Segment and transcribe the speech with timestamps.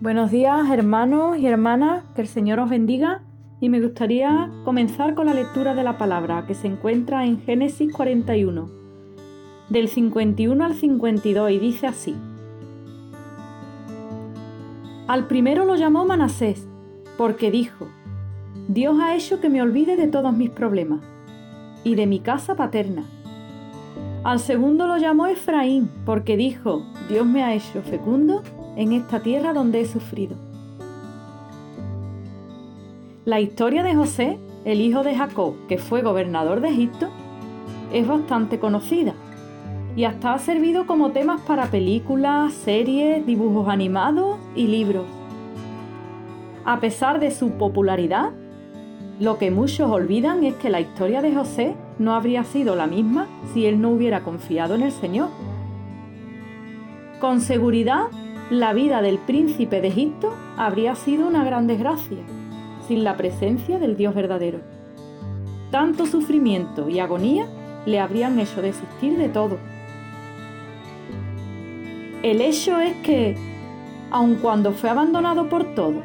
[0.00, 3.22] Buenos días hermanos y hermanas, que el Señor os bendiga
[3.60, 7.92] y me gustaría comenzar con la lectura de la palabra que se encuentra en Génesis
[7.92, 8.70] 41,
[9.68, 12.14] del 51 al 52 y dice así.
[15.08, 16.68] Al primero lo llamó Manasés,
[17.16, 17.88] porque dijo,
[18.68, 21.00] Dios ha hecho que me olvide de todos mis problemas
[21.82, 23.02] y de mi casa paterna.
[24.22, 28.44] Al segundo lo llamó Efraín, porque dijo, Dios me ha hecho fecundo
[28.78, 30.36] en esta tierra donde he sufrido.
[33.24, 37.08] La historia de José, el hijo de Jacob, que fue gobernador de Egipto,
[37.92, 39.14] es bastante conocida
[39.96, 45.06] y hasta ha servido como temas para películas, series, dibujos animados y libros.
[46.64, 48.30] A pesar de su popularidad,
[49.18, 53.26] lo que muchos olvidan es que la historia de José no habría sido la misma
[53.52, 55.30] si él no hubiera confiado en el Señor.
[57.18, 58.04] Con seguridad,
[58.50, 62.18] la vida del príncipe de Egipto habría sido una gran desgracia
[62.86, 64.60] sin la presencia del Dios verdadero.
[65.70, 67.46] Tanto sufrimiento y agonía
[67.84, 69.58] le habrían hecho desistir de todo.
[72.22, 73.36] El hecho es que,
[74.10, 76.02] aun cuando fue abandonado por todo,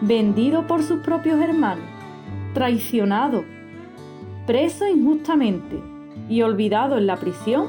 [0.00, 1.84] vendido por sus propios hermanos,
[2.54, 3.44] traicionado,
[4.46, 5.78] preso injustamente
[6.30, 7.68] y olvidado en la prisión,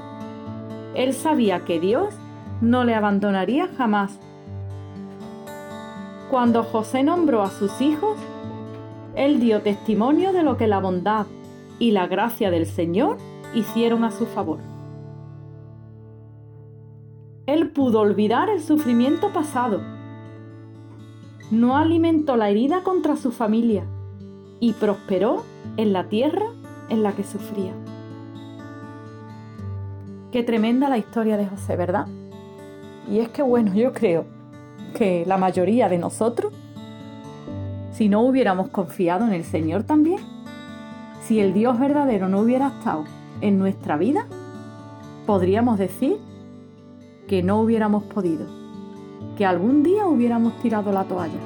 [0.95, 2.15] él sabía que Dios
[2.61, 4.19] no le abandonaría jamás.
[6.29, 8.17] Cuando José nombró a sus hijos,
[9.15, 11.25] él dio testimonio de lo que la bondad
[11.79, 13.17] y la gracia del Señor
[13.53, 14.59] hicieron a su favor.
[17.47, 19.81] Él pudo olvidar el sufrimiento pasado.
[21.49, 23.85] No alimentó la herida contra su familia
[24.59, 25.43] y prosperó
[25.77, 26.45] en la tierra
[26.89, 27.73] en la que sufría.
[30.31, 32.07] Qué tremenda la historia de José, ¿verdad?
[33.09, 34.25] Y es que bueno, yo creo
[34.95, 36.53] que la mayoría de nosotros,
[37.91, 40.19] si no hubiéramos confiado en el Señor también,
[41.21, 43.05] si el Dios verdadero no hubiera estado
[43.41, 44.27] en nuestra vida,
[45.25, 46.17] podríamos decir
[47.27, 48.45] que no hubiéramos podido,
[49.37, 51.39] que algún día hubiéramos tirado la toalla.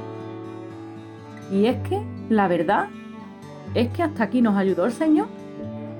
[1.52, 2.88] Y es que la verdad
[3.74, 5.28] es que hasta aquí nos ayudó el Señor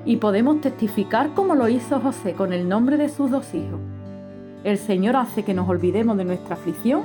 [0.04, 3.80] y podemos testificar como lo hizo José con el nombre de sus dos hijos
[4.64, 7.02] el Señor hace que nos olvidemos de nuestra aflicción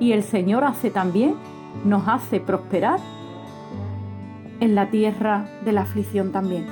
[0.00, 1.36] y el Señor hace también,
[1.84, 2.98] nos hace prosperar
[4.58, 6.66] en la tierra de la aflicción también.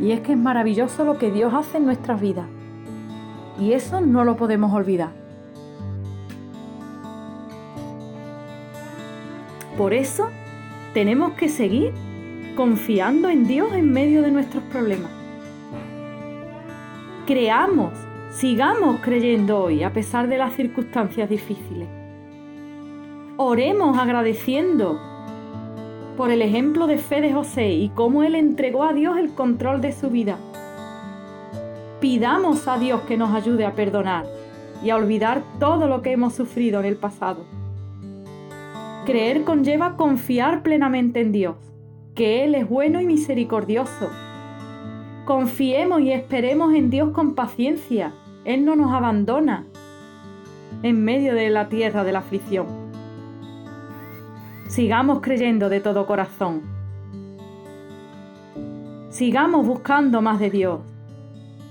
[0.00, 2.46] Y es que es maravilloso lo que Dios hace en nuestras vidas.
[3.58, 5.10] Y eso no lo podemos olvidar.
[9.78, 10.28] Por eso
[10.92, 11.92] tenemos que seguir
[12.54, 15.10] confiando en Dios en medio de nuestros problemas.
[17.26, 21.88] Creamos Sigamos creyendo hoy a pesar de las circunstancias difíciles.
[23.38, 25.00] Oremos agradeciendo
[26.16, 29.80] por el ejemplo de fe de José y cómo él entregó a Dios el control
[29.80, 30.38] de su vida.
[32.00, 34.26] Pidamos a Dios que nos ayude a perdonar
[34.82, 37.44] y a olvidar todo lo que hemos sufrido en el pasado.
[39.06, 41.56] Creer conlleva confiar plenamente en Dios,
[42.14, 44.10] que Él es bueno y misericordioso.
[45.26, 48.14] Confiemos y esperemos en Dios con paciencia
[48.46, 49.66] él no nos abandona
[50.84, 52.68] en medio de la tierra de la aflicción.
[54.68, 56.62] Sigamos creyendo de todo corazón.
[59.10, 60.80] Sigamos buscando más de Dios.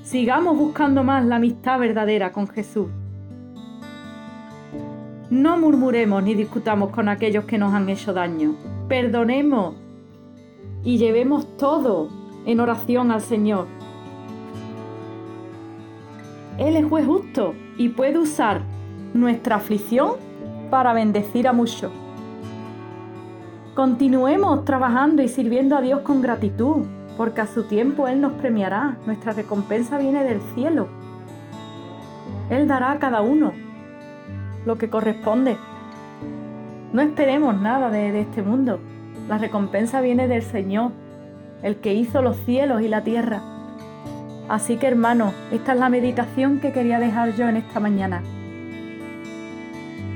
[0.04, 2.90] Sigamos buscando más la amistad verdadera con Jesús.
[5.30, 8.58] No murmuremos ni discutamos con aquellos que nos han hecho daño.
[8.90, 9.76] Perdonemos
[10.84, 13.68] y llevemos todo en oración al Señor
[16.58, 18.62] él es juez justo y puede usar
[19.14, 20.12] nuestra aflicción
[20.70, 21.92] para bendecir a muchos.
[23.74, 26.86] Continuemos trabajando y sirviendo a Dios con gratitud,
[27.18, 28.98] porque a su tiempo Él nos premiará.
[29.06, 30.88] Nuestra recompensa viene del cielo.
[32.50, 33.52] Él dará a cada uno
[34.66, 35.58] lo que corresponde.
[36.94, 38.80] No esperemos nada de, de este mundo.
[39.28, 40.92] La recompensa viene del Señor,
[41.64, 43.42] el que hizo los cielos y la tierra.
[44.48, 48.22] Así que hermanos, esta es la meditación que quería dejar yo en esta mañana.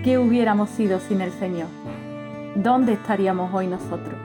[0.03, 1.67] ¿Qué hubiéramos sido sin el Señor?
[2.55, 4.15] ¿Dónde estaríamos hoy nosotros?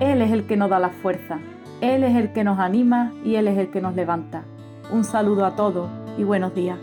[0.00, 1.38] Él es el que nos da la fuerza,
[1.80, 4.44] Él es el que nos anima y Él es el que nos levanta.
[4.90, 6.78] Un saludo a todos y buenos días.